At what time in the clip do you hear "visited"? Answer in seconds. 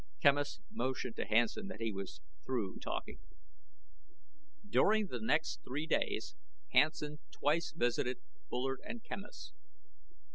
7.71-8.17